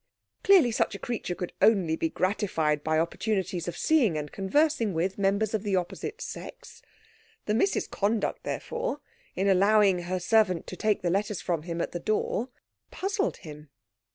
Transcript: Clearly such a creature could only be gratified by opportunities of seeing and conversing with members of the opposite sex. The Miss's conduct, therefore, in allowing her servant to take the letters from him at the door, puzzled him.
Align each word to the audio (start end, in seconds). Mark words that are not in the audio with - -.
Clearly 0.43 0.71
such 0.71 0.95
a 0.95 0.97
creature 0.97 1.35
could 1.35 1.53
only 1.61 1.95
be 1.95 2.09
gratified 2.09 2.83
by 2.83 2.97
opportunities 2.97 3.67
of 3.67 3.77
seeing 3.77 4.17
and 4.17 4.31
conversing 4.31 4.95
with 4.95 5.19
members 5.19 5.53
of 5.53 5.61
the 5.61 5.75
opposite 5.75 6.21
sex. 6.21 6.81
The 7.45 7.53
Miss's 7.53 7.85
conduct, 7.87 8.41
therefore, 8.43 8.99
in 9.35 9.47
allowing 9.47 9.99
her 9.99 10.19
servant 10.19 10.65
to 10.65 10.75
take 10.75 11.03
the 11.03 11.11
letters 11.11 11.39
from 11.39 11.61
him 11.61 11.81
at 11.81 11.91
the 11.91 11.99
door, 11.99 12.49
puzzled 12.89 13.37
him. 13.45 13.69